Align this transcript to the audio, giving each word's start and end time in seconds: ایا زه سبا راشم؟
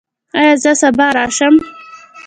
ایا 0.37 0.53
زه 0.63 0.71
سبا 0.81 1.07
راشم؟ 1.15 1.55